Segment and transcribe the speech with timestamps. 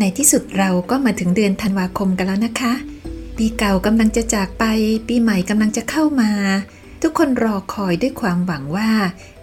[0.00, 2.72] ในที่สุดเราก็มาถึงเดือนธันวาคมกันแล้วนะคะ
[3.36, 4.64] ปีเก่ากำลังจะจากไป
[5.08, 6.30] ปีใหม่กำลังจะเข้ามา
[7.02, 8.90] ทุกคนรอคอยด้วยความหวังว่า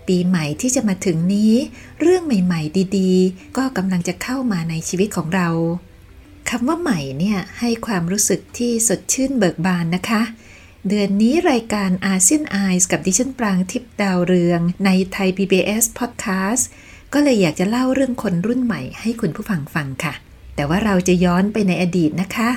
[0.07, 1.53] ปีใหม่ที่จะมาถึงนี้
[2.01, 5.49] เรื่องใหม่ ๆ ดีๆ ก็กำลังจะเข้ามาในชีวิตของเรา
[6.49, 10.21] คำว่าใหม่เนี่ยให้ความรู้สึกที่สดชื่นเบิกบานนะคะ
[10.87, 16.63] เดือนนี้รายการอาเซียนไอส์กับดิฉันปรางทิพดาวเรือง ในไทย PBS Podcast
[17.13, 20.15] ก็เลยอยากจะเล่าเรื่องคนรุ่นใหม่ให้คุณผู้ฟังฟังค่ะ
[20.57, 22.49] แต่ว่าเราจะย้อนไปในอดีตนะคะ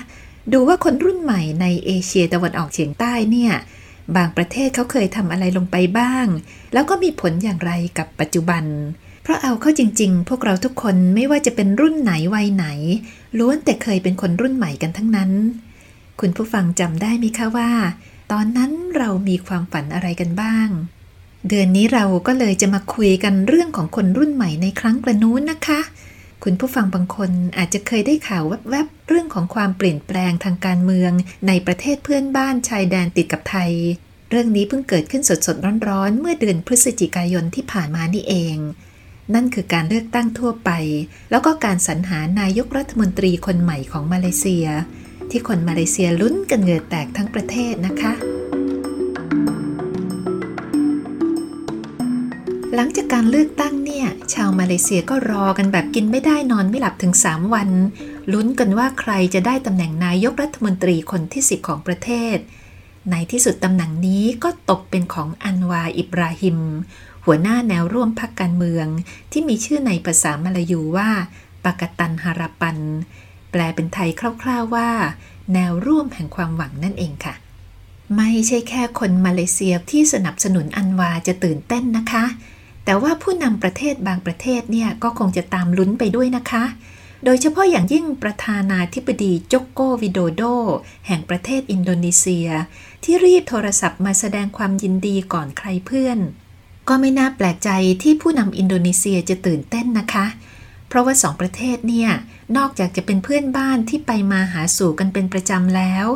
[0.53, 3.53] ดูว่าคนรุ่นใหม่ในเอเชียตะวันออกเฉียงใต้เนี่ย
[4.17, 6.27] บางประเทศเขาเคยทำอะไรลงไปบ้าง
[6.73, 8.65] แล้วก็มีผลอย่างไรกับปัจจุบัน
[9.23, 12.67] เพราะเอาเข้าจริง ๆ พวกเราทุกคนไม่ว่าจะเป็นรุ่นไหนวัยไหน
[13.39, 15.31] ล้วนแต่เคยเป็นคนรุ่นใหม่กันทั้งนั้น
[16.21, 17.71] คุณผู้ฟังจำได้ไหมคะว่า
[18.33, 20.69] ตอนนั้นเรามีความฝันอะไรกันบ้าง
[21.49, 25.81] เดือนนี้เราก็เลยจะมาคุยกันเรื่องของคนรุ่นใหม่ในครั้งกระนู้นนะคะ
[26.45, 31.13] คุณผู้ฟังบางคนอาจจะเคยได้ข่าวแวบๆ เรื่องของความเปลี่ยนแปลงทางการเมือง
[31.49, 33.73] ในประเทศเพื่อนบ้านชายแดนติดกับไทย
[34.31, 38.57] เรื่องนี้เพิ่งเกิดขึ้นสดๆ ร้อนๆ เมื่อเดือนพฤศจิกายนที่ผ่านมานี่เอง
[39.35, 40.71] นั่นคือการเลือกตั้งทั่วไป
[41.31, 44.67] แล้วก็การสรรหานายกรัฐมนตรีคนใหม่ของมาเลเซีย
[45.31, 48.13] ที่คนมาเลเซียลุ้นกันเหงื่อแตกทั้งประเทศนะคะ
[52.83, 57.71] ลังจากการเลือกตั้งเนี่ย ชาวมาเลเซียก็รอกันแบบกินไม่ได้นอนไม่หลับถึง 3 วัน
[58.33, 62.37] ลุ้นกันว่าใครจะได้ตำแหน่งนายกรัฐมนตรีคนที่ 10 ของประเทศ
[63.11, 66.59] ในที่สุดตำแหน่งนี้ก็ตกเป็นของอันวาอิบราฮิม
[67.25, 68.87] หัวหน้าแนวร่วมพรรคการเมือง
[69.33, 71.11] ที่มีชื่อในภาษามาลายูว่า
[71.65, 72.79] ปากตันฮาราปัน
[73.51, 74.11] แปลเป็นไทย
[74.43, 74.91] คร่าวๆว่า
[75.55, 77.35] แนวร่วมแห่งความหวังนั่นเองค่ะ
[78.17, 82.27] ไม่ใช่แค่คนมาเลเซียที่สนับสนุนอันวาจะตื่นเต้นนะคะ
[82.85, 86.65] แต่ว่าผู้นำประเทศบางประเทศเนี่ยก็คงจะตามลุ้นไปด้วยนะคะ
[87.25, 90.43] โดยเฉพาะอย่างยิ่งประธานาธิบดีโจโกวิโดโด
[91.07, 92.49] แห่งประเทศอินโดนีเซีย
[93.05, 96.19] ที่รีบโทรศัพท์มาแสดงความยินดีก่อนใครเพื่อน
[96.89, 97.71] ก็ไม่น่าแปลกใจ
[98.03, 100.27] ที่ผู้นำอินโดนีเซียจะตื่นเต้นนะคะ
[100.89, 102.11] เพราะว่าสองประเทศเนี่ย
[102.57, 106.07] นอกจากจะเป็นเพื่อนบ้านที่ไปมาหาสู่กันเป็นประจำแล้ว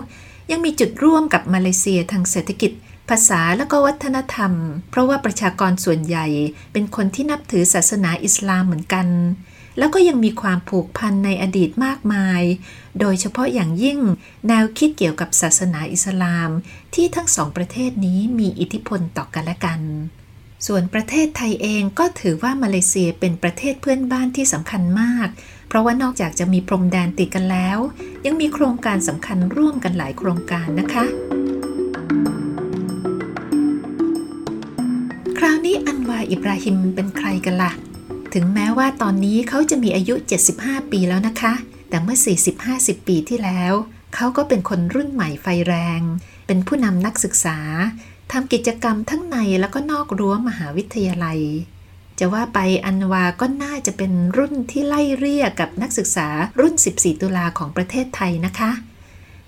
[0.50, 2.72] ยังมีจุดร่วมกับมาเลเซียทางเศรษฐกิจ
[3.09, 4.53] ภาษาและก็วัฒนธรรม
[4.91, 6.26] เพราะว่าประชากรส่วนใหญ่
[6.72, 9.09] เป็นคนที่นับถือศาสนาอิสลามเหมือนกัน
[9.78, 12.43] แล้วก็ยังมีความผูกพันในอดีตมากมาย
[13.00, 13.98] โดยเฉพาะอย่างยิ่ง
[14.48, 16.50] แนวคิดเกี่ยวกับศาสนาอิสลาม
[16.94, 19.81] ที่ทั้งสองประเทศนี้มีอิทธิพลต่อกันและกัน
[20.66, 25.28] ส่วนประเทศไทยเองก็ถือว่ามาเลเซียเป็นประเทศเพื่อนบ้านที่สำคัญมาก
[25.69, 27.78] เพราะว่านอกจากจะมีพรมแดนติดกันแล้ว
[28.26, 31.04] ยังมีโครงการสำคัญร่วมกันหลายโครงการนะคะ
[35.87, 37.72] อันวาอิบราฮิมเป็นใครกันละ่ะ
[38.34, 40.15] ถึงแม้ว่าตอนนี้เขาจะมีอายุ
[40.55, 41.53] 75 ปีแล้วนะคะ
[41.89, 42.19] แต่เมื่อ
[42.62, 43.72] 40-50 ปีที่แล้ว
[44.15, 46.00] เขาก็เป็นคนรุ่นใหม่ไฟแรง
[46.47, 47.59] เป็นผู้นำนักศึกษา
[48.33, 51.41] ทำกิจกรรมทั้งในแล้วก็นอกรั้วมหาวิทยาลัย
[52.19, 56.28] จะว่าไปอันวาก็น่าจะเป็นรุ่นที่ไล่เรียกกับนักศึกษา
[56.61, 58.71] รุ่น 14 ตุลาของประเทศไทยนะคะ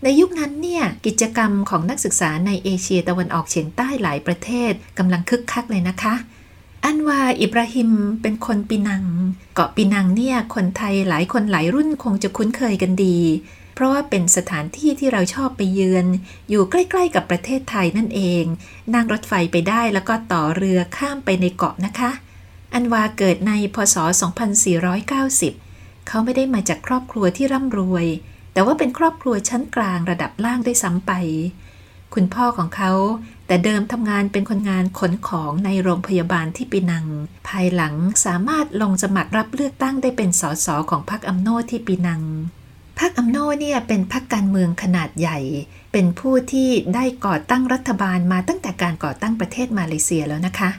[0.03, 6.15] ในยุคนั้นเนี่ยกิจกรรมของนักศึกษาในเอเชียตะวันออกเฉียงใต้หลายประเทศกำลังคึกคักเลยนะคะ
[6.85, 7.91] อันวาอิบราฮิม
[8.23, 9.05] เป็นคนปีนัง
[9.55, 13.19] เกาะปีนังเนี่ยคนไทยหลายคนหลายรุ่นคงจะคุ้นเคยกันดี
[13.75, 16.07] เพราะว่าเป็นสถานที่ที่เราชอบไปเยือน
[16.51, 18.45] อยู่ใกล้ๆกับประเทศไทยนั่นเอง
[18.95, 22.11] นั่งรถไฟไปได้แล้วก็ต่อเรือข้ามไปในเกาะนะคะ
[22.75, 23.97] อันวาเกิดในพศ
[24.83, 28.07] 2490 เขาไม่ได้มาจากครอบครัวที่ร่ำรวย
[28.57, 31.13] แต่ว่าเป็นครอบครัวชั้นกลางระดับล่างได้ซ้ำไป
[32.15, 32.93] คุณพ่อของเขา
[33.47, 37.07] แต่เดิมทำงานเป็นคนงานขนของในโรงพยาบาลที่ปีนัง
[37.49, 37.95] ภายหลัง
[38.25, 42.23] สามารถลงสมัครรับเลือกตั้งได้เป็นสสของพรรคอัมโนที่ปีนัง
[42.99, 45.39] พรรคอัมโนเนี่ยเป็นพรรคการเมืองขนาดใหญ่
[45.93, 50.71] เป็นผู้ที่ได้ก่อตั้งรัฐบาลมาตั้งแต่การก่อตั้งประเทศมาเลเซียแล้วนะคะ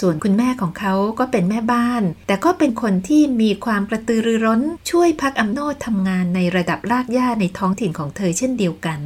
[0.00, 9.00] ส่วนคุณแม่ของเขาก็เป็นแม่บ้าน แต่ก็เป็นคนที่มีความกระตือรือร้น ช่วยพักอัมโนทำงานในระดับรากหญ้าในท้องถิ่นของเธอเช่นเดียวกัน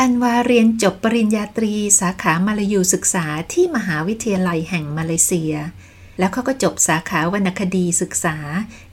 [0.00, 5.54] อันวาเรียนจบปริญญาตรี สาขามาลายูศึกษาที่มหาวิทยาลัยแห่งมาเลเซีย
[6.18, 8.36] แล้วเขาก็จบสาขาวรรณคดีศึกษา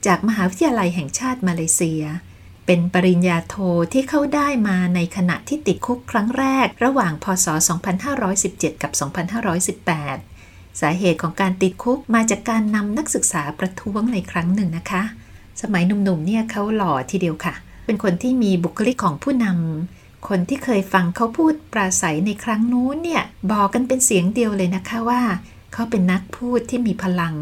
[0.06, 2.02] จากมหาวิทยาลัยแห่งชาติมาเลเซีย
[2.66, 3.54] เป็นปริญญาโท
[3.92, 7.46] ที่เข้าได้มาในขณะที่ติดคุกครั้งแรก ระหว่างพศ
[8.14, 8.92] 2517 กับ
[9.78, 10.31] 2518
[10.80, 15.02] สาเหตุของการติดคุกมาจากการนำนักศึกษาประท้วงในครั้งหนึ่งนะคะ
[15.62, 17.54] สมัยหนุ่มๆเนี่ยเขาหล่อทีเดียวค่ะ
[17.86, 23.22] เป็นคนที่มีบุคลิกของผู้นำคนที่เคยฟังเขาพูดปราศัยในครั้งนู้นเนี่ย
[23.52, 25.22] บอกกันเป็นเสียงเดียวเลยนะคะว่า
[25.72, 27.34] เขาเป็นนักพูดที่มีพลัง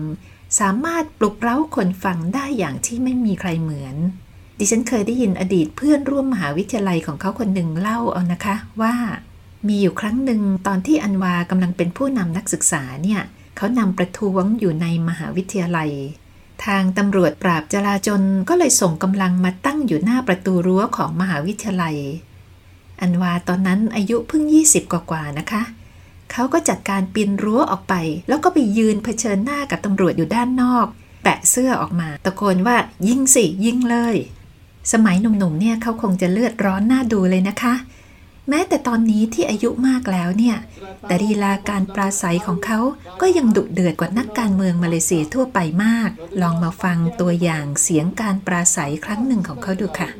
[0.61, 3.97] สามารถปลุกเร้าคนฟังได้อย่างที่ไม่มีใครเหมือน
[4.59, 8.95] ดิฉันเคยได้ยินอดีตเพื่อนร่วมมหาวิทยาลัยของเขาคนหนึ่งเล่าเอานะคะว่า
[9.69, 13.21] มีอยู่ครั้งหนึ่งตอนที่อันวากำลังเป็นผู้นำนักศึกษาเนี่ย
[13.57, 15.91] เขานำประท้วงอยู่ในมหาวิทยาลัย
[16.65, 21.97] ทางตำรวจปราบจลาจลก็เลยส่งกำลังมาตั้งอยู่หน้าประตูรั้วของมหาวิทยาลัย
[23.01, 25.63] อันวาตอนนั้นอายุเพิ่ง 20 กว่าๆนะคะ
[26.33, 27.95] เขาก็จัดการปีนรั้วออกไป
[28.29, 30.87] แล้วก็ไปยืนเผชิญหน้ากับตำรวจอยู่ด้านนอก
[31.23, 32.77] แปะเสื้อออกมา ตะโกนว่า
[33.09, 34.17] ยิงสิยิงเลย
[34.93, 37.75] สมัยหนุ่มๆเนี่ยเขาคงจะเลือดร้อนหน่าดูเลยนะคะ
[38.51, 40.57] แม้แต่ตอนนี้ที่อายุมากแล้วเนี่ย
[41.07, 42.81] แต่ลีลาการปราศัยของเขา
[43.21, 46.11] ก็ยังดุเดือดกว่านักการเมืองมาเลเซียทั่วไปมาก
[46.43, 50.11] ลองมาฟังตัวอย่างเสียงการปราศัยครั้งหนึ่งของเขาดูค่ะ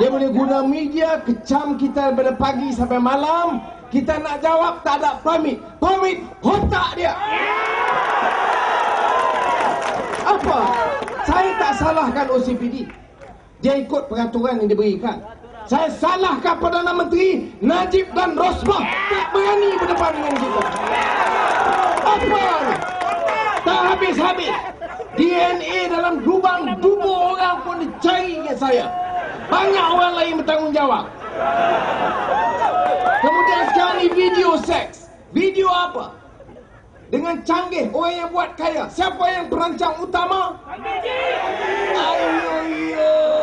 [0.00, 3.60] Dia boleh guna media kecam kita daripada pagi sampai malam.
[3.92, 5.60] Kita nak jawab tak ada permit.
[5.76, 7.12] Permit otak dia.
[10.24, 10.58] Apa?
[11.28, 12.88] Saya tak salahkan OCPD.
[13.60, 15.20] Dia ikut peraturan yang diberikan.
[15.70, 20.62] Saya salah Perdana Menteri Najib dan Rosbah Tak berani berdepan dengan kita.
[22.02, 22.46] Apa
[23.62, 24.54] Tak habis-habis.
[25.12, 28.88] DNA dalam lubang dubur orang pun dicari ke saya.
[29.46, 31.04] Banyak orang lain bertanggungjawab.
[33.22, 35.12] Kemudian sekarang ni video seks.
[35.30, 36.16] Video apa?
[37.12, 38.88] Dengan canggih orang yang buat kaya.
[38.88, 40.56] Siapa yang perancang utama?
[40.64, 43.41] Ayuh, ayuh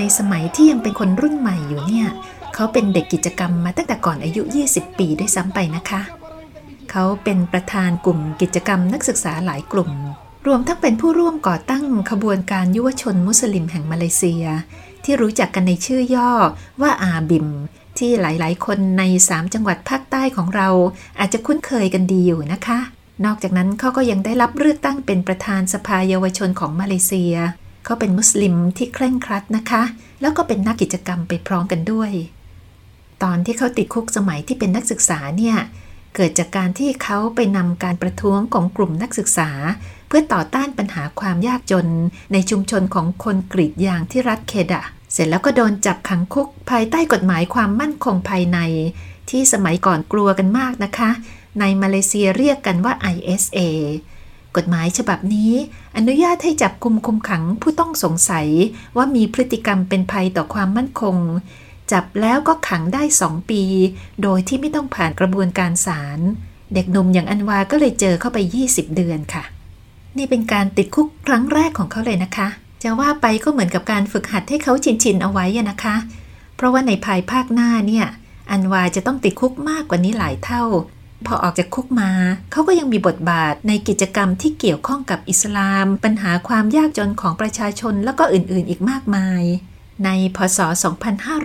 [0.00, 2.08] ในสมัยที่ยังเป็นคนรุ่นใหม่อยู่เนี่ย
[2.54, 6.00] เขาเป็นเด็กกิจกรรมมาตั้งแต่ก่อนอายุ 20 ปีด้วยซ้ำไปนะคะ
[6.90, 9.90] เขาเป็นประธานกลุ่มกิจกรรมนักศึกษาหลายกลุ่ม
[10.46, 14.44] รวมทั้งเป็นผู้ร่วมก่อตั้งขบวนการยุวชนมุสลิมแห่งมาเลเซีย
[15.04, 16.30] ที่รู้จักกันในชื่อย่อ
[16.82, 17.48] ว่าอาบิม
[17.98, 20.68] ที่หลายๆ คนใน 3 จังหวัดภาคใต้ของเรา
[21.20, 22.78] อาจจะคุ้นเคยกันดีอยู่นะคะ
[23.24, 27.34] นอกจากนั้นเขาก็ยังได้รับเลือกตั้งเป็นประธานสภาเยาวชนของมาเลเซีย
[27.84, 29.82] เขาเป็นมุสลิมที่เคร่งครัดนะคะ
[30.20, 32.12] แล้วก็เป็นนักกิจกรรมไปพร้อมกันด้วย
[33.22, 35.56] ตอนที่เขาติดคุกสมัยที่เป็นนักศึกษาเนี่ย
[36.14, 39.50] เกิดจากการที่เขาไปนำการประท้วงของกลุ่มนักศึกษา
[40.08, 41.86] เพื่อต่อต้านปัญหาความยากจน
[42.32, 48.58] ในชุมชนของคนกรีดยางที่รัฐเคดะ เสร็จแล้วก็โดนจับขังคุกภายใต้กฎหมายความมั่นคงภายใน
[49.30, 51.10] ที่สมัยก่อนกลัวกันมากนะคะ
[51.60, 53.58] ในมาเลเซียเรียกกันว่า ISA
[54.56, 55.52] กฎหมายฉบับนี้
[55.96, 58.48] อนุญาตให้จับกุมคุมขังผู้ต้องสงสัย
[58.96, 61.16] ว่ามีพฤติกรรมเป็นภัยต่อความมั่นคง
[61.92, 63.62] จับแล้วก็ขังได้สองปี
[64.22, 66.20] โดยที่ไม่ต้องผ่านกระบวนการศาล
[66.74, 68.38] เด็กหนุ่มอย่างอันวาก็เลยเจอเข้าไป
[68.68, 69.44] 20 เดือนค่ะ
[70.16, 72.48] นี่เป็นการติดคุกครั้งแรกของเขาเลยนะคะ
[72.82, 75.96] จะว่าไปก็เหมือนกับการฝึกหัดให้เขาชินชินเอาไว้นะคะ
[76.56, 78.06] เพราะว่าในภายภาคหน้าเนี่ย
[78.50, 80.62] อันวาจะต้องติดคุกมากกว่านี้หลายเท่า
[81.26, 82.10] พอออกจากคุกมา
[82.50, 89.42] เขาก็ยังมีบทบาทในกิจกรรมที่เกี่ยวข้องกับอิสลาม ปัญหาความยากจนของประชาชนแล้วก็อื่นๆอีกมากมาย
[90.04, 90.58] ในพศ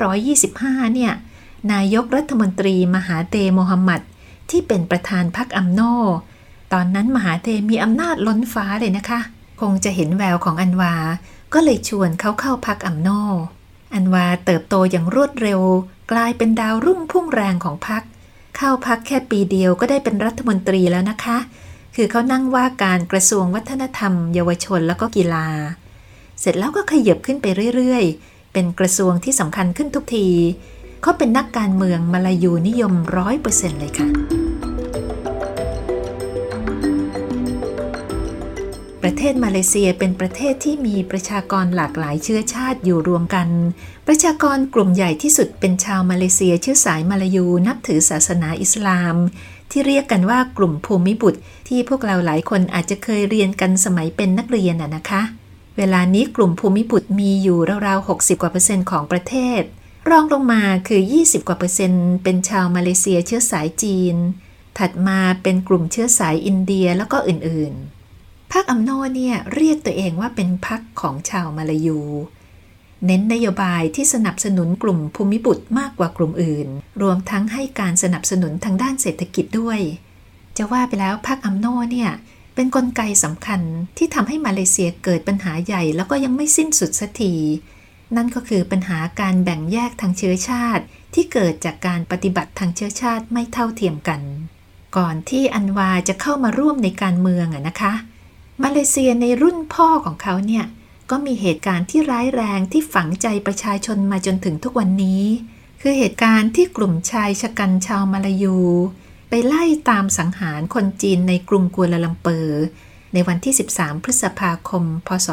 [0.04, 1.14] 2525 เนี่ย
[1.74, 4.02] นายกรัฐมนตรีมหาเตโมฮัมหมัด
[4.50, 5.82] ที่เป็นประธานพรรคอัมโน
[6.74, 9.20] ตอนนั้นมหาเตมีอำนาจล้นฟ้าเลยนะคะ
[9.62, 10.96] คงจะเห็นแววของอันวา
[11.54, 13.10] ก็เลยชวนเขาเข้าพักอัมโน
[13.94, 15.62] อันวาเติบโตอย่างรวดเร็ว
[16.12, 18.04] กลายเป็นดาวรุ่งพุ่งแรงของพรรค
[18.58, 21.38] เข้าพักแค่ปีเดียวก็ได้เป็นรัฐมนตรีแล้วนะคะ
[21.96, 25.48] คือเขานั่งว่าการกระทรวงวัฒนธรรม เยาวชนแล้วก็กีฬา
[26.40, 27.46] เสร็จแล้วก็ขยับขึ้นไป
[27.76, 30.28] เรื่อยๆ เป็นกระทรวงที่สำคัญขึ้นทุกที
[31.02, 34.45] เขาเป็นนักการเมืองมาลายูนิยมร้อยเปอร์เซ็นต์เลยค่ะ
[39.08, 43.48] ประเทศมาเลเซียเป็นประเทศที่มีประชากรหลากหลายเชื้อชาติอยู่รวมกัน
[44.08, 49.16] ประชากรกลุ่มใหญ่ที่สุดเป็นชาวมาเลเซียเชื้อสายมาลายูนับถือศาสนาอิสลาม
[49.72, 55.22] ที่เรียกกันว่ากลุ่มภูมิบุตร ที่พวกเราหลายคนอาจจะเคยเรียนกันสมัยเป็นนักเรียนน่ะนะคะ
[55.78, 59.62] เวลานี้กลุ่มภูมิบุตรมีอยู่ราวๆ 60 กว่าเปอร์เซ็นต์ของประเทศ
[60.10, 64.16] รองลงมาคือ 20 กว่าเปอร์เซ็นต์เป็นชาวมาเลเซียเชื้อสายจีน
[64.78, 67.95] ถัดมาเป็นกลุ่มเชื้อสายอินเดียแล้วก็อื่นๆ
[68.56, 72.00] รรคอัมโนเนี่ยเรียกตัวเองว่าเป็นพรรคของชาวมาลายู
[73.06, 76.68] เน้นนโยบายที่สนับสนุนกลุ่มภูมิบุตรมากกว่ากลุ่มอื่น
[77.02, 79.80] รวมทั้งให้การสนับสนุนทางด้านเศรษฐกิจด้วย
[80.58, 82.12] จะว่าไปแล้วพรรคอัมโนเนี่ย
[82.56, 83.62] เป็นนกลไกสำคัญ
[83.98, 87.34] ที่ทำให้มาเลเซียเกิดปัญหาใหญ่แล้วก็ยังไม่สิ้นสุดสักที
[88.16, 90.84] นั่นก็คือปัญหาการแบ่งแยกทางเชื้อชาติ
[91.14, 94.22] ที่เกิดจากการปฏิบัติทางเชื้อชาติไม่เท่าเทียมกัน
[94.98, 97.94] ก่อนที่อันวาจะเข้ามาร่วมในการเมืองอะนะคะ
[98.64, 100.66] มาเลเซียในรุ่นพ่อของเขาเนี่ย
[101.10, 105.24] ก็มีเหตุการณ์ที่ร้ายแรงที่ฝังใจประชาชนมาจนถึงทุกวันนี้
[105.82, 108.58] คือเหตุการณ์ที่กลุ่มชายชะกันชาวมาลายู
[109.30, 112.64] ไปไล่ตามสังหารคนจีนในกรุงกัวลาลัมเปอร์
[113.14, 115.28] ในวันที่ 13 พฤษภาคม พศ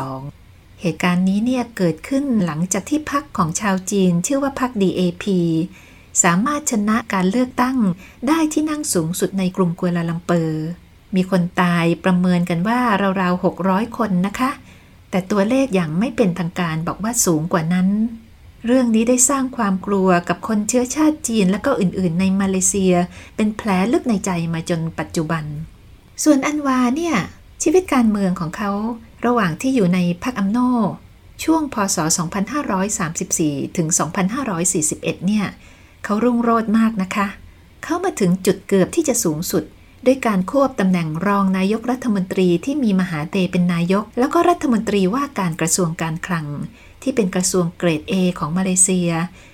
[0.00, 5.24] 2512 เหตุการณ์นี้เนี่ยเกิดขึ้นหลังจากที่พรรคของชาวจีนชื่อว่าพรรค DAP
[6.22, 7.78] สามารถชนะการเลือกตั้ง
[8.28, 10.66] ได้ที่นั่งสูงสุดในกรุงกัวลาลัมเปอร์
[11.14, 12.80] มีคนตายประเมินกันว่า
[13.20, 14.50] ราวๆ600 คนนะคะ
[15.10, 17.88] แต่ตัวเลขอย่างไม่เป็นทางการบอกว่าสูงกว่านั้น
[18.66, 22.94] เรื่องนี้ได้สร้างความกลัวกับคนเชื้อชาติจีนและก็อื่นๆ ในมาเลเซีย
[23.36, 25.44] เป็นแผลลึกในใจมาจนปัจจุบัน
[26.24, 27.16] ส่วนอันวาเนี่ย
[27.62, 28.70] ชีวิตการเมืองของเขา
[29.26, 30.58] ระหว่างที่อยู่ในพรรคอัมโน
[31.44, 31.96] ช่วงพศ
[32.86, 33.88] 2534 ถึง
[34.56, 35.46] 2541 เนี่ย
[36.04, 37.26] เขารุ่งโรจน์มากนะคะ
[37.84, 39.64] เขามาถึงจุดเกือบที่จะสูงสุด
[40.06, 46.46] ด้วยการควบตำแหน่งรองนายกรัฐมนตรีที่มีมหาเตเป็นนายก แล้วก็รัฐมนตรีว่าการกระทรวงการคลัง
[47.02, 49.10] ที่เป็นกระทรวงเกรด A ของมาเลเซีย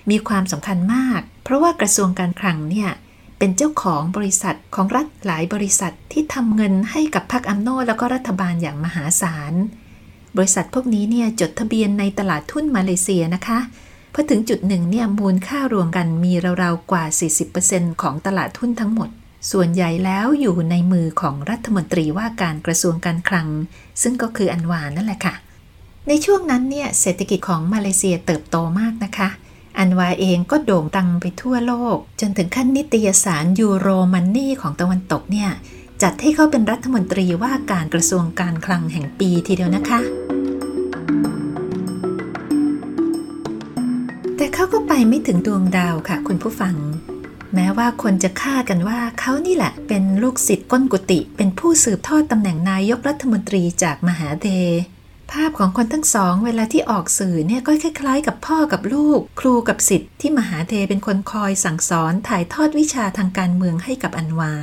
[0.09, 2.89] มีความสำคัญมาก เพราะว่ากระทรวงการคลังเนี่ย
[3.37, 9.53] เป็นเจ้าของบริษัทของรัฐหลายบริษัทที่ทำเงินให้กับพรรคอัมโนแล้วก็รัฐบาลอย่างมหาศาล
[10.37, 13.59] บริษัทพวกนี้เนี่ยจดทะเบียนในตลาดทุนมาเลเซียนะคะ
[14.13, 17.03] พอถึงจุดหนึ่งเนี่ยมูลค่ารวมกันมีราวๆกว่า
[17.53, 19.09] 40%ของตลาดทุนทั้งหมด
[19.51, 23.47] ส่วนใหญ่แล้วอยู่ในมือของรัฐมนตรีว่าการกระทรวงการคลัง
[24.01, 25.35] ซึ่งก็คืออันวานั่นแหละค่ะ
[26.07, 29.29] ในช่วงนั้นเนี่ยเศรษฐกิจของมาเลเซียเติบโตมากนะคะ
[29.79, 35.49] อันวาเองก็โด่งดังไปทั่วโลก จนถึงขั้นนิตยสารยูโรมันนี่ของตะวันตกเนี่ย
[36.01, 39.99] จัดให้เขาเป็นรัฐมนตรีว่าการกระทรวงการคลังแห่งปีทีเดียวนะคะ
[44.37, 46.75] แต่เขาก็ไปไม่ถึงดวงดาวค่ะ คุณผู้ฟัง
[47.55, 54.49] แม้ว่าคนจะคาดกันว่าเขานี่แหละเป็นลูกศิษย์ก้นกุฏิเป็นผู้สืบทอดตำแหน่งนายกรัฐมนตรีจากมหาเด
[55.31, 64.53] ภาพของคนทั้งสองเวลาที่ออกสื่อเนี่ยก็คล้ายๆ กับพ่อกับลูก ครูกับศิษย์ที่มหาเดเป็นคนคอยสั่งสอนถ่ายทอดวิชาทางการเมืองให้กับอันวา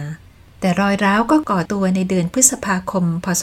[0.60, 3.42] แต่รอยร้าวก็ก่อตัวในเดือนพฤษภาคม พศ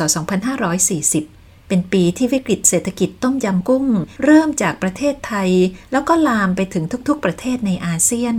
[0.65, 3.85] 2540 เป็นปีที่วิกฤตเศรษฐกิจต้มยำกุ้ง
[4.23, 5.49] เริ่มจากประเทศไทย
[5.91, 8.37] แล้วก็ลามไปถึงทุกๆประเทศในอาเซียน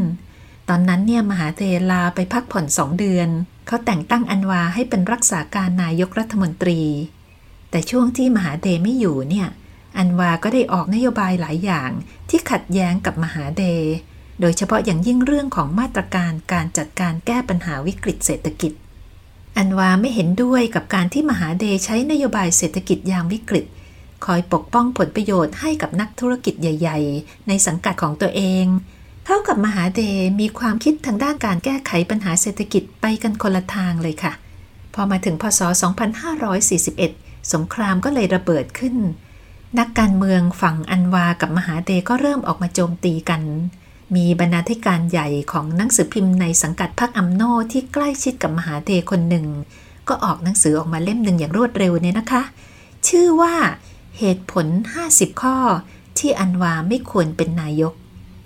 [0.68, 3.28] ตอนนั้นเนี่ยมหาเทลาไปพักผ่อนสองเดือน
[3.66, 6.80] เขาแต่งตั้งอันวาให้เป็นรักษาการนายกรัฐมนตรี
[7.70, 9.48] แต่ช่วงที่มหาเทไม่อยู่เนี่ย
[9.98, 11.90] อันวาก็ได้ออกนโยบายหลายอย่าง
[12.28, 13.64] ที่ขัดแย้งกับมหาเด
[14.40, 18.72] โดยเฉพาะอย่างยิ่งเรื่องของมาตรการการจัดการแก้ปัญหาวิกฤตเศรษฐกิจ
[19.58, 23.64] อันวาไม่เห็นด้วยกับการที่มหาเดใช้นโยบายเศรษฐกิจยามวิกฤต
[24.25, 28.66] คอยปกป้องผลประโยชน์ให้กับนักธุรกิจใหญ่ ๆ ในสังกัดของตัวเอง
[29.30, 30.02] เท่ากับมหาเด
[30.40, 34.32] มีความคิดทางด้านการแก้ไขปัญหาเศรษฐกิจไปกันคนละทางเลยค่ะ
[34.94, 35.61] พอมาถึงพศ
[36.76, 38.94] 2541 สงครามก็เลยระเบิดขึ้น
[39.78, 43.42] นักการเมืองฝั่งอันวากับมหาเดก็เริ่มออกมาโจมตีกัน
[44.16, 47.42] มีบรรณาธิการใหญ่ของหนังสือพิมพ์ในสังกัดพรรคอัมโน
[47.73, 49.47] ที่ใกล้ชิดกับมหาเดคนหนึ่ง
[50.08, 52.42] ก็ออกหนังสือออกมาเล่มหนึ่งอย่างรวดเร็วเนี่ยนะคะ
[53.08, 53.54] ชื่อว่า
[54.18, 54.66] เหตุผล
[55.04, 55.56] 50 ข้อ
[56.18, 57.94] ที่อันวาไม่ควรเป็นนายก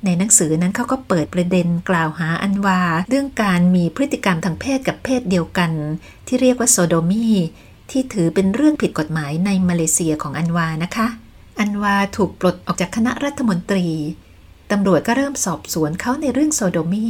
[0.04, 5.70] ในหนังสือนั้นเขาก็เปิดประเด็นกล่าวหาอันวา เรื่องการมีพฤติกรรมทางเพศกับเพศเดียวกัน
[6.26, 7.26] ที่เรียกว่าโซโดมี
[7.90, 11.06] ที่ถือเป็นเรื่องผิดกฎหมายในมาเลเซียของอันวานะคะ
[11.60, 13.86] อันวาถูกปลดออกจากคณะรัฐมนตรี
[14.70, 17.08] ตำรวจก็เริ่มสอบสวนเขาในเรื่องโซโดมี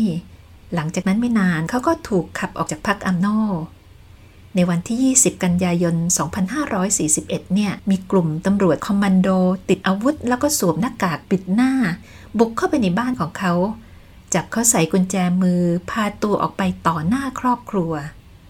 [0.75, 3.27] หลังจากนั้นไม่นานเขาก็ถูกขับออกจากพรรคอัมโน
[4.55, 5.97] ในวันที่ 20 กันยายน
[6.75, 9.29] 2541 เนี่ย มีกลุ่มตำรวจคอมมานโด
[9.69, 11.73] ติดอาวุธแล้วก็สวมหน้ากากปิดหน้า
[12.39, 13.53] บุกเข้าไปในบ้านของเขา
[14.35, 17.93] จับเขาใส่กุญแจมือ พาตัวออกไปต่อหน้าครอบครัว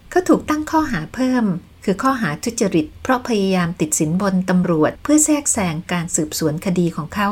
[0.09, 1.45] เขาถูกตั้งข้อหาเพิ่ม
[1.83, 7.29] คือข้อหาทุจริต เพราะพยายามติดสินบนตำรวจ เพื่อแทรกแซงการสืบสวนคดีของเขา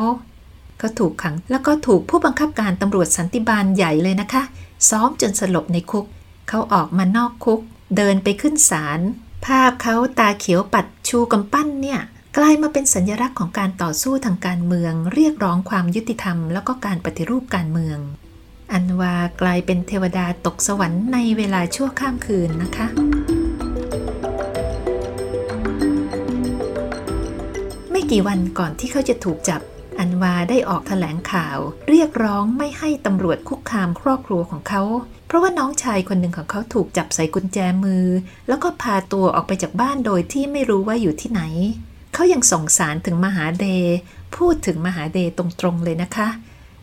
[0.77, 4.43] เขาถูกขังแล้วก็ถูกผู้บังคับการตำรวจสันติบาลใหญ่เลยนะคะ
[4.89, 6.05] ซ้อมจนสลบในคุก
[6.49, 7.61] เขาออกมานอกคุก
[7.95, 8.99] เดินไปขึ้นศาล
[9.45, 11.99] ภาพเขาตาเขียวปัดชูกำปั้นเนี่ย
[12.37, 17.99] กลายมาเป็นสัญลักษณ์ของการต่อสู้ทางการเมือง เรียกร้องความยุติธรรม แล้วก็การปฏิรูปการเมือง
[18.73, 22.87] อันวากลายเป็นเทวดาตกสวรรค์ในเวลาชั่วข้ามคืนนะคะ
[27.91, 29.61] ไม่กี่วันก่อนที่เขาจะถูกจับ
[30.21, 31.57] วาได้ออกแถลงข่าว
[31.89, 34.83] เรียกร้องไม่ให้ตำรวจคุกคามครอบครัวของเขา
[35.27, 38.05] เพราะว่าน้องชายคนหนึ่งของเขาถูกจับใส่กุญแจมือ
[38.47, 41.41] แล้วก็พาตัวออกไปจากบ้านโดยที่ไม่รู้ว่าอยู่ที่ไหน
[42.13, 43.67] เเขายังส่งสารถึงมหาเด
[44.35, 46.27] พูดถึงมหาเดตรงๆเลยนะคะ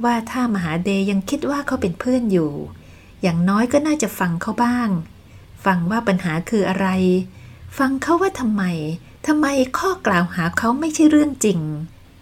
[0.05, 2.51] ว่าถ้ามหาเดยังคิดว่าเขาเป็นเพื่อนอยู่
[3.23, 4.89] อย่างน้อยก็น่าจะฟังเขาบ้าง
[5.65, 6.87] ฟังว่าปัญหาคืออะไร
[7.79, 8.63] ฟังเขาว่าทำไม
[9.27, 9.47] ทำไม
[9.79, 11.61] ข้อกล่าวหาเขาไม่ใช่เรื่องจริง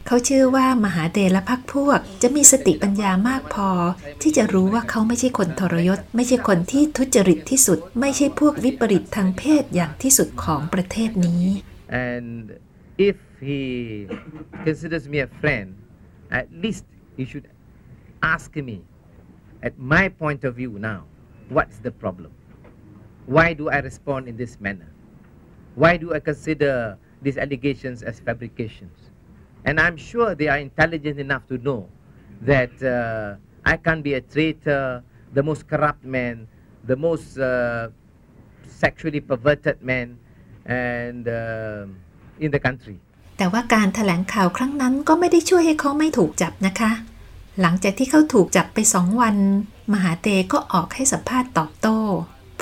[0.07, 3.69] เขาเชื่อว่ามหาเดและพักพวก จะมีสติปัญญามากพอ
[4.23, 11.45] ที่จะรู้ว่าเขาไม่ใช่คนทรยศ ไม่ใช่คนที่ทุจริตที่สุด ไม่ใช่พวกวิปริตทางเพศอย่างที่สุดของประเทศนี้
[12.09, 12.45] And
[13.11, 13.63] if he
[14.67, 15.69] considers me a friend,
[16.41, 16.85] at least
[17.17, 17.47] he should
[18.35, 18.79] ask me,
[19.69, 21.01] at my point of view now,
[21.57, 22.33] what's the problem?
[23.37, 24.91] Why do I respond in this manner?
[25.83, 29.06] Why do I consider these allegations as fabrications?
[29.67, 31.81] And I'm sure they are intelligent enough to know
[32.51, 33.35] that uh,
[33.73, 35.03] I can't be a traitor,
[35.37, 36.35] the most corrupt man,
[36.91, 37.89] the most uh,
[38.83, 40.19] sexually perverted man,
[40.65, 42.99] and uh, in the country.
[43.39, 46.91] แต่ว่าการถแถลงข่าวครั้งนั้นก็ไม่ได้ช่วยให้เขาไม่ถูกจับนะคะ
[47.61, 49.37] หลังจากที่เขาถูกจับไปสองวัน
[49.93, 51.99] มหาเตก็ออกให้สัมภาษณ์ตอบโต้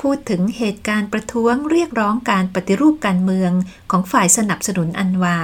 [0.01, 3.51] พูดถึงเหตุการณ์ประท้วงเรียกร้องการปฏิรูปการเมือง
[3.91, 5.37] ของฝ่ายสนับสนุนอันวา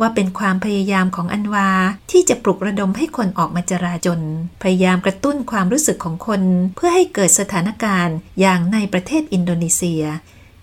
[0.00, 1.68] ว่าเป็นความพยายามของอันวา
[2.10, 4.20] ที่จะปลุกระดมให้คนออกมาจราจน
[4.62, 6.42] พยายามกระตุ้นความรู้สึกของคน
[6.76, 10.04] เพื่อให้เกิดสถานการณ์อย่างในประเทศอินโดนีเซีย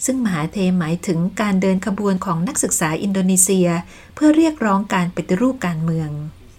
[0.06, 3.68] ซึ่งมหาเทหมายถึงการเดินขบวนของนักศึกษาอินโดนีเซีย
[4.16, 6.10] เพื่อเรียกร้องการปฏิรูปการเมือง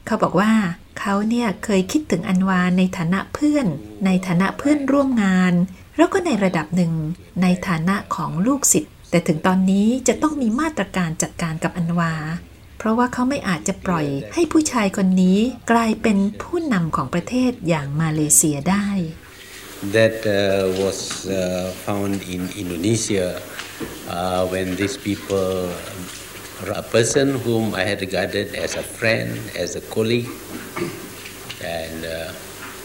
[0.06, 0.52] เขาบอกว่า
[0.98, 3.66] เขาเนี่ยเคยคิดถึงอันวาในฐานะเพื่อน
[4.06, 5.52] ในฐานะเพื่อนร่วมงาน
[5.96, 6.92] แล้วก็ในระดับหนึ่ง
[7.42, 12.12] ในฐานะของลูกศิษย์แต่ถึงตอนนี้จะต้องมีมาตรการจัดการกับอันวา
[12.86, 15.38] ราะว่าเขาไม่อาจจะปล่อยให้ผู้ชายคนนี้
[15.70, 18.88] กลายเป็นผู้นำของประเทศอย่างมาเลเซียได้
[19.96, 20.32] that uh,
[20.82, 23.26] was uh, found in Indonesia
[24.08, 25.68] uh, when these people,
[26.84, 30.32] a person whom I had regarded as a friend, as a colleague,
[31.60, 32.32] and uh,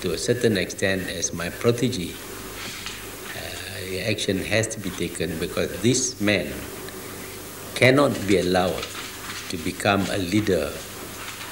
[0.04, 2.12] to a certain extent as my protege,
[3.40, 6.52] uh, action has to be taken because this man
[7.80, 8.84] cannot be allowed
[9.52, 10.66] to become a leader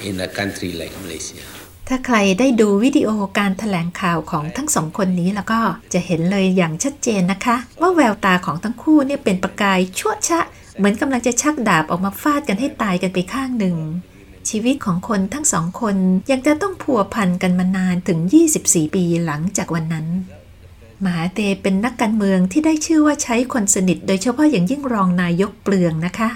[0.08, 1.44] in a country like Malaysia.
[1.88, 5.60] ถ้าใครได้ดูวิดีโอการถแถลงข่าวของทั้งสองคนนี้แล้วก็
[5.92, 10.40] จะเห็นเลยอย่างชัดเจนนะคะ ว่าแววตาของทั้งคู่เนี่ยเป็นประกายชั่วชะ
[10.78, 13.76] เหมือนกำลังจะชักดาบออกมาฟาดกันให้ตายกันไปข้างหนึ่ง
[14.48, 15.96] ชีวิตของคนทั้งสองคน
[16.30, 18.18] ยังจะต้องพัวพันกันมานานถึง
[18.56, 20.06] 24 ปีหลังจากวันนั้น
[21.04, 26.30] มหาเตเป็นนักการเมืองที่ได้ชื่อว่าใช้คนสนิท โดยเฉพาะอย่างยิ่งรองนายกเปลืองนะคะ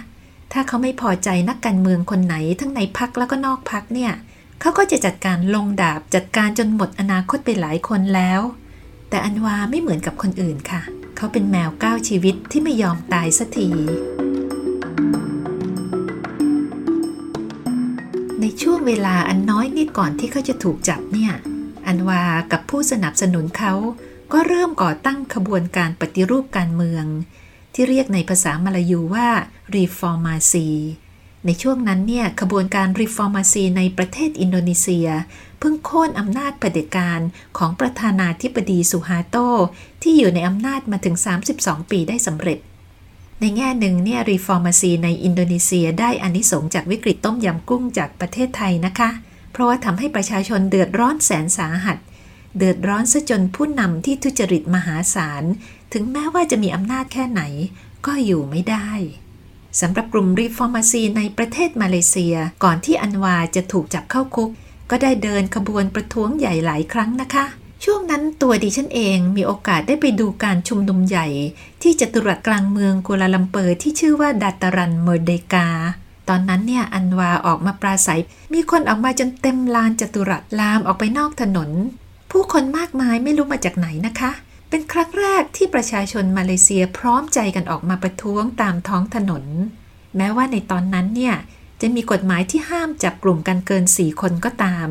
[0.56, 4.12] ถ้าเขาไม่พอใจนักการเมืองคนไหนทั้งในพักแล้วก็นอกพักเนี่ย
[4.60, 8.40] เขาก็จะจัดการลงดาบจัดการจนหมดอนาคตไปหลายคนแล้ว
[9.08, 10.82] แต่อันวาไม่เหมือนกับคนอื่นค่ะ
[11.16, 13.68] เขาเป็นแมวก้าวชีวิตที่ไม่ยอมตายสักที
[18.40, 21.32] ในช่วงเวลาอันน้อยนิดก่อนที่เขาจะถูกจับเนี่ย
[21.86, 23.72] อันวาร์กับผู้สนับสนุนเขา
[24.32, 27.04] ก็เริ่มก่อตั้งขบวนการปฏิรูปการเมือง
[27.74, 29.28] ที่เรียกในภาษามลายูว่า
[29.76, 30.68] reformasi
[31.46, 35.08] ในช่วงนั้นเนี่ยขบวนการรีฟอร์มาซีในประเทศอินโดนีเซีย
[35.58, 37.20] เพิ่งโค่นอำนาจเผด็จการ
[37.58, 39.36] ของประธานาธิบดีสุฮาโต
[40.02, 41.16] ที่อยู่ในอำนาจมาถึง
[41.54, 42.58] 32 ปีได้สำเร็จ
[43.40, 49.10] ในแง่หนึ่งเนี่ยรีฟอร์มาซีในอินโดนีเซียได้อานิสงส์จากวิกฤตต้มยำกุ้งจากประเทศไทยนะคะ
[49.52, 51.98] เพราะว่าทำให้ประชาชนเดือดร้อนแสนสาหัส
[52.56, 55.44] เดือดร้อนซะจนผู้นำที่ทุจริตมหาศาล
[55.92, 57.42] ถึงแม้ว่าจะมีอำนาจแค่ไหน
[58.06, 58.90] ก็อยู่ไม่ได้
[59.80, 64.50] สำหรับกลุ่มรีฟอร์มาซีในประเทศมาเลเซีย ก่อนที่อันวาร์จะถูกจับเข้าคุก
[64.90, 67.44] ก็ได้เดินขบวนประท้วงใหญ่หลายครั้งนะคะ
[67.84, 71.26] ช่วงนั้นตัวดิฉันเองมีโอกาสได้ไปดูการชุมนุมใหญ่
[71.82, 75.68] ที่จัตุรัสกลางเมืองกัวลาลัมเปอร์ที่ชื่อว่าดาตารันเมอร์เดกา
[76.28, 78.20] ตอนนั้นเนี่ยอันวาออกมาปราศัย
[78.54, 81.70] มีคนออกมาจนเต็มลานจตุรัสลามออกไปนอกถนน
[82.30, 84.30] ผู้คนมากมายไม่รู้มาจากไหนนะคะ
[84.74, 89.44] เป็นครั้งแรกที่ประชาชนมาเลเซียพร้อมใจกันออกมาประท้วงตามท้องถนน
[90.16, 91.34] แม้ว่าในตอนนั้นเนี่ย
[91.80, 94.88] จะมีกฎหมายที่ห้ามจับกลุ่มกันเกินสี่คนก็ตาม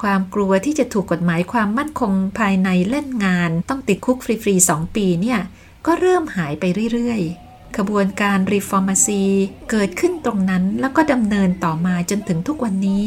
[0.00, 5.40] ความกลัวที่จะถูกกฎหมายความมั่นคงภายในเล่นงาน ต้องติดคุกฟรีๆสองปีเนี่ย
[5.86, 9.24] ก็เริ่มหายไปเรื่อยๆ ขบวนการรีฟอร์มาซี
[9.70, 13.06] เกิดขึ้นตรงนั้นแล้วก็ดำเนินต่อมาจนถึงทุกวันนี้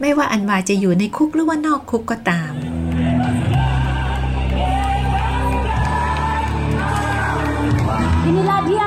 [0.00, 2.54] ไม่ว่าอันวาร์จะอยู่ในคุกหรือว่านอกคุกก็ตาม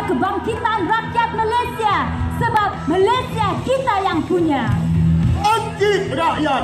[0.08, 1.96] kebangkitan rakyat Malaysia
[2.40, 4.64] sebab Malaysia kita yang punya.
[5.44, 6.64] Anti rakyat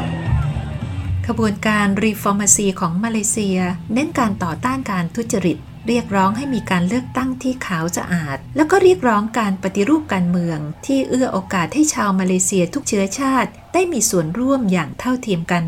[1.28, 3.60] ขบวนการรีฟอร์มาซีของมาเลเซีย
[3.94, 15.66] เน้นการต่อต้านการทุจริต เรียกร้องให้มีการเลือกตั้งที่ขาวสะอาด แล้วก็เรียกร้องการปฏิรูปการเมือง ที่เอื้อโอกาสให้ชาวมาเลเซียทุกเชื้อชาติ ได้มีส่วนร่วมอย่างเท่าเทียมกัน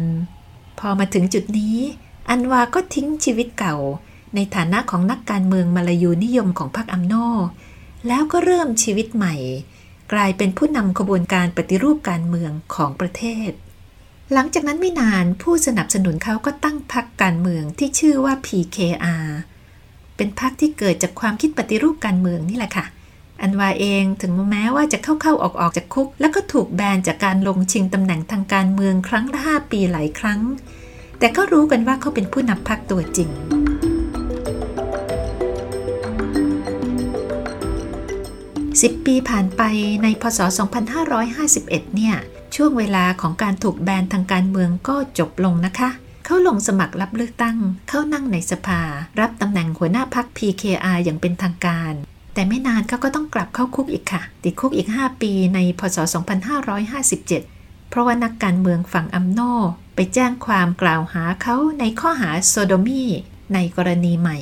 [0.79, 1.77] พอมาถึงจุดนี้
[2.29, 3.75] อันวาก็ทิ้งชีวิตเก่า
[4.35, 7.13] ในฐานะของนักการเมืองมาลายูนิยมของพรรคอัมโน
[8.07, 9.35] แล้วก็เริ่มชีวิตใหม่
[10.13, 13.51] กลายเป็นผู้นำขบวนการปฏิรูปการเมืองของประเทศ
[14.33, 19.27] หลังจากนั้นไม่นานผู้สนับสนุนเขาก็ตั้งพรรคการเมืองที่ชื่อว่า PKR
[20.15, 22.85] เป็นพรรคที่เกิดจากความคิดปฏิรูปการเมืองนี่แหละค่ะ
[23.41, 30.41] อันวาเองถึงแม้ว่าจะเข้าๆออกๆจากคุก แล้วก็ถูกแบนจากการลงชิงตำแหน่งทางการเมืองครั้งละห้าปีหลายครั้ง
[31.19, 33.29] แต่ก็รู้กันว่าเขาเป็นผู้นำพรรคตัวจริง
[38.81, 39.61] สิบปีผ่านไป
[40.03, 40.39] ในพศ
[41.17, 42.15] 2551 เนี่ย
[42.55, 45.89] ช่วงเวลาของการถูกแบนทางการเมืองก็จบลงนะคะ
[46.25, 47.57] เขาลงสมัครรับเลือกตั้ง
[47.89, 48.81] เข้านั่งในสภา
[49.19, 51.93] รับตำแหน่งหัวหน้าพัก PKR อย่างเป็นทางการ
[52.33, 55.97] แต่ไม่นานเขาก็ต้องกลับเข้าคุกอีกค่ะ ติดคุกอีก 5 ปีในพศ
[56.73, 59.39] 2557 เพราะว่านักการเมืองฝั่งอัมโน
[59.95, 63.03] ไปแจ้งความกล่าวหาเขาในข้อหาโซโดมี
[63.53, 64.39] ในกรณีใหม่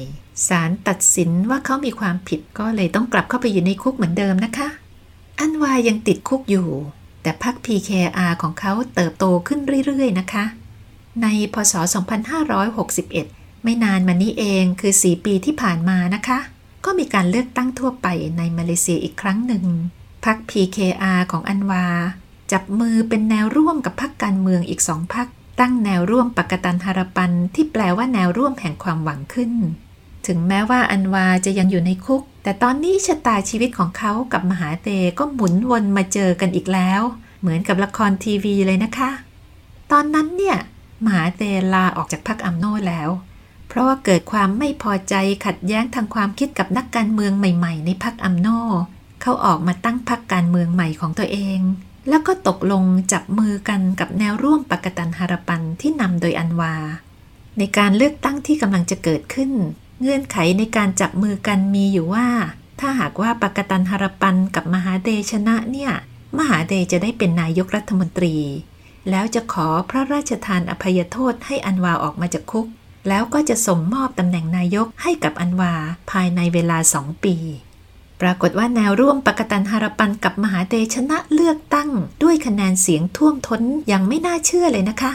[0.48, 4.68] ศาลตัดสินว่าเขามีความผิดก็เลยต้องกลับเข้าไปอยู่ในคุกเหมือนเดิมนะคะ
[5.40, 6.68] อันวายังติดคุกอยู่
[7.22, 10.46] แต่พรรค PKR ของเขาเติบโตขึ้นเรื่อยๆนะคะ
[11.22, 11.74] ในพศ
[12.70, 16.40] 2561 ไม่นานมานี้เองคือ 4 ปีที่ผ่านมานะคะ
[16.86, 19.66] ก็มีการเลือกตั้งทั่วไปในมาเลเซียอีกครั้งหนึ่ง
[20.26, 21.86] พรรค PKR ของอันวา
[22.52, 25.28] จับมือเป็นแนวร่วมกับพรรคการเมืองอีกสองพรรค
[25.60, 29.52] ตั้งแนวร่วมปกตันฮารปันที่แปลว่าแนวร่วมแห่งความหวังขึ้น
[30.28, 37.02] ถึงแม้ว่าอันวาจะยังอยู่ในคุก แต่ตอนนี้ชะตาชีวิตของเขากับมหาเตก็หมุนวนมาเจอกันอีกแล้ว
[37.42, 39.10] เหมือนกับละครทีวีเลยนะคะ
[39.92, 40.58] ตอนนั้นเนี่ย
[41.06, 41.42] มหาเต
[41.74, 43.10] ลาออกจากพรรคอัมโนแล้ว
[43.68, 48.48] เพราะว่าเกิดความไม่พอใจขัดแย้งทางความคิดกับนักการเมืองใหม่ ๆ ในพรรคอัมโน
[49.22, 51.60] เขาออกมาตั้งพรรคการเมืองใหม่ของตัวเอง
[52.10, 56.76] แล้วก็ตกลงจับมือกันกับแนวร่วมปกตันฮารปันที่นำโดยอันวา
[57.58, 59.52] ในการเลือกตั้งที่กำลังจะเกิดขึ้น
[60.02, 62.28] เงื่อนไขในการจับมือกันมีอยู่ว่า
[62.80, 65.92] ถ้าหากว่าปกตันฮารปันกับมหาเดชนะเนี่ย
[66.38, 68.36] มหาเดจะได้เป็นนายกรัฐมนตรี
[69.10, 72.68] แล้วจะขอพระราชทานอภัยโทษให้อันวาออกมาจากคุก
[73.08, 75.74] แล้วก็จะส่งมอบตำแหน่งนายกให้กับอันวา
[76.12, 77.36] ภายในเวลาสองปี
[78.22, 81.90] ปรากฏว่าแนวร่วมปกตันฮารปันกับมหาเดชนะเลือกตั้ง
[82.24, 85.12] ด้วยคะแนนเสียงท่วมท้นอย่างไม่น่าเชื่อเลยนะคะ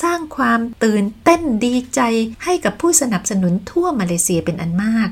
[0.00, 2.00] สร้างความตื่นเต้นดีใจ
[2.44, 5.10] ให้กับผู้สนับสนุนทั่วมาเลเซียเป็นอันมาก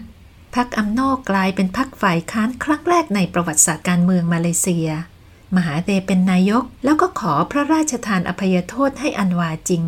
[0.55, 4.89] พรรคอัมโนกลายเป็นพรรคฝ่ายค้านครั้งแรกในประวัติศาสตร์การเมืองมาเลเซีย
[5.57, 9.85] มหาเดเป็นนายกแล้วก็ขอพระราชทานอภัยโทษให้อันวาจริง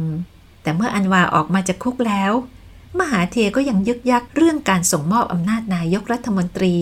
[0.63, 2.33] แต่เมื่ออันวาออกมาจากคุกแล้ว
[3.01, 6.77] มหาเทก็ยังยึกยักเรื่องการส่งมอบอำนาจนายกรัฐมนตรี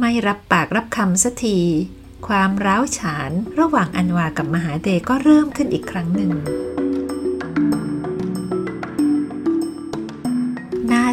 [0.00, 1.58] ไม่รับปากรับคำสักที
[2.26, 6.32] ความร้าวฉานระหว่างอันวากับมหาเดก็เริ่มขึ้นอีกครั้งหนึ่ง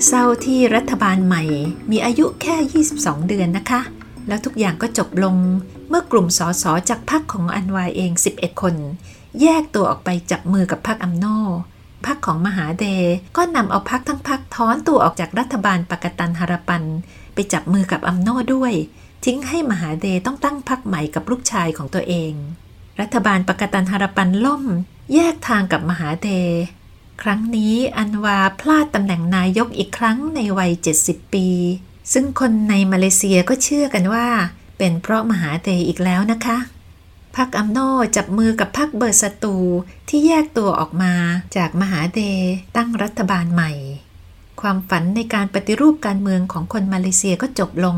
[0.06, 1.44] เศร้าที่รัฐบาลใหม่
[1.92, 3.82] มีอายุแค่ 22 เดือนนะคะ
[4.28, 5.36] แล้วทุกอย่างก็จบลง
[5.90, 8.76] เมื่อกลุ่มสสจากพรรคของอันวายเอง 11 คน
[9.42, 11.26] แยกตัวออกไปจับมือกับพรรคอัมโน
[12.06, 12.86] พรรคของมหาเด
[13.38, 16.84] ก็นำเอาพรรคทั้งพรรคถอนตัวออกจากรัฐบาลปากตันฮารปัน
[17.34, 18.74] ไปจับมือกับอัมโนด้วย
[19.26, 22.34] ทิ้งให้มหาเดต้องตั้งพรรคใหม่กับลูกชายของตัวเอง
[23.02, 24.64] รัฐบาลปากตันฮารปันล่ม
[25.14, 26.30] แยกทางกับมหาเด
[27.22, 30.72] ครั้งนี้อันวาพลาดตำแหน่งนายกอีกครั้งในวัย
[31.04, 31.48] 70 ปี
[32.14, 34.28] ซึ่งคนในมาเลเซียก็เชื่อกันว่า
[34.78, 36.58] เป็นเพราะมหาเดอีกแล้วนะคะ
[37.36, 37.80] พรรคอัมโน
[38.16, 39.56] จับมือกับพรรคเบอร์สตู
[40.10, 41.14] ที่แยกตัวออกมา
[41.56, 42.22] จากมหาเด
[42.76, 43.72] ตั้งรัฐบาลใหม่
[44.62, 47.98] ความฝันในการปฏิรูปการเมืองของคนมาเลเซียก็จบลง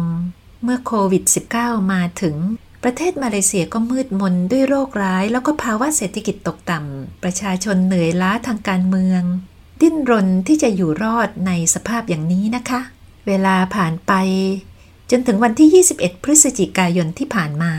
[0.63, 1.23] เมื่อโควิด
[1.57, 2.35] -19 มาถึง
[2.83, 9.21] ประเทศมาเลเซียก็มืดมนด้วยโรคร้าย แล้วก็ภาวะเศรษฐกิจตกต่ำ ประชาชนเหนื่อยล้าทางการเมือง
[9.81, 12.81] ดิ้นรนที่จะอยู่รอดในสภาพอย่างนี้นะคะ
[13.27, 14.13] เวลาผ่านไป
[15.11, 17.73] จนถึงวันที่ 21 พฤศจิกายนที่ผ่านมา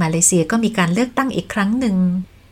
[0.00, 1.96] มาเลเซียก็มีการเลือกตั้งอีกครั้งหนึ่ง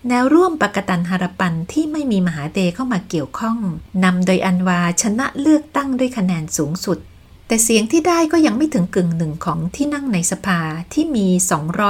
[0.09, 3.59] แนวร่วมปกตันฮารปันที่ไม่มีมหาเดเข้ามาเกี่ยวข้อง
[4.05, 6.99] นำโดยอันวาชนะเลือกตั้งด้วยคะแนนสูงสุด
[7.47, 10.61] แต่เสียงที่ได้ก็ยังไม่ถึงกึ่งหนึ่งของที่นั่งในสภา
[10.93, 11.27] ที่มี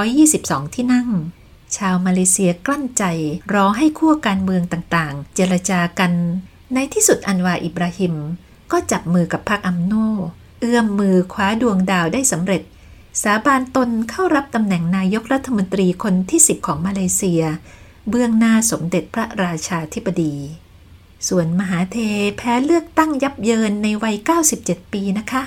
[0.05, 1.09] 222 ที่นั่ง
[1.77, 3.03] ชาวมาเลเซียกลั้นใจ
[3.53, 6.11] รอให้ขั้วการเมืองต่างๆ เจรจากัน
[6.73, 8.15] ในที่สุดอันวาอิบราฮิม
[8.71, 9.93] ก็จับมือกับพรรคอัมโน
[10.59, 12.61] เอื้อมมือคว้าดวงดาวได้สำเร็จ
[13.23, 17.43] สาบานตนเข้ารับตำแหน่งนายกรัฐมนตรีคนที่ 10 ของมาเลเซีย
[18.09, 20.35] เบื้องหน้าสมเด็จพระราชาธิบดี
[21.27, 21.97] ส่วนมหาเท
[22.37, 24.15] แพ้เลือกตั้งยับเยินในวัย
[24.55, 25.43] 97 ปีนะคะ